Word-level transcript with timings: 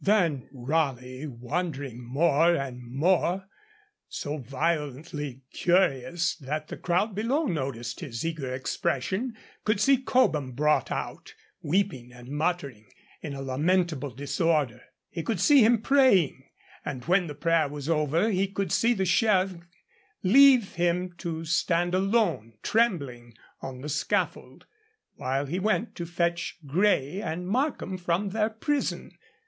Then 0.03 0.47
Raleigh, 0.51 1.27
wondering 1.27 2.03
more 2.03 2.55
and 2.55 2.91
more, 2.91 3.47
so 4.09 4.37
violently 4.39 5.43
curious 5.53 6.33
that 6.37 6.69
the 6.69 6.77
crowd 6.77 7.13
below 7.13 7.45
noticed 7.45 7.99
his 7.99 8.25
eager 8.25 8.51
expression, 8.51 9.35
could 9.63 9.79
see 9.79 9.97
Cobham 9.97 10.53
brought 10.53 10.91
out, 10.91 11.35
weeping 11.61 12.11
and 12.11 12.29
muttering, 12.29 12.87
in 13.21 13.35
a 13.35 13.43
lamentable 13.43 14.09
disorder; 14.09 14.81
he 15.11 15.21
could 15.21 15.39
see 15.39 15.63
him 15.63 15.83
praying, 15.83 16.49
and 16.83 17.05
when 17.05 17.27
the 17.27 17.35
prayer 17.35 17.69
was 17.69 17.87
over, 17.87 18.31
he 18.31 18.47
could 18.47 18.71
see 18.71 18.95
the 18.95 19.05
Sheriff 19.05 19.53
leave 20.23 20.73
him 20.73 21.13
to 21.19 21.45
stand 21.45 21.93
alone, 21.93 22.53
trembling, 22.63 23.35
on 23.61 23.81
the 23.81 23.87
scaffold, 23.89 24.65
while 25.17 25.45
he 25.45 25.59
went 25.59 25.93
to 25.97 26.07
fetch 26.07 26.57
Grey 26.65 27.21
and 27.21 27.47
Markham 27.47 27.99
from 27.99 28.29
their 28.29 28.49
prison. 28.49 29.11